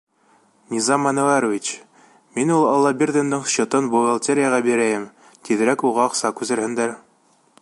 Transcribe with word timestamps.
Низам 0.75 1.03
Әнүәрович, 1.09 1.69
мин 2.39 2.53
ул 2.57 2.65
Аллабирҙиндың 2.71 3.45
счетын 3.57 3.93
бухгалтерияға 3.95 4.63
бирәйем, 4.71 5.07
тиҙерәк 5.49 5.89
уға 5.93 6.11
аҡса 6.11 6.37
күсерһендәр. 6.43 7.01